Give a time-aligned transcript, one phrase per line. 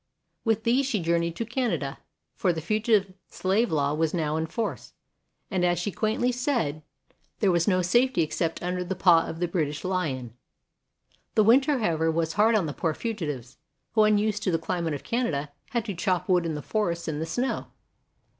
[0.43, 1.99] With these she journeyed to Canada,
[2.33, 4.93] for the Fugitive Slave Law was now in force
[5.51, 6.81] and, as she quaintly said,
[7.39, 10.33] there was HARRIET TUBMAN 33 no safety except "under the paw of the British Lion."
[11.35, 13.59] The winter, however, was hard on the poor fugitives,
[13.91, 17.19] who unused to the climate of Canada, had to chop wood in the forests in
[17.19, 17.67] the snow.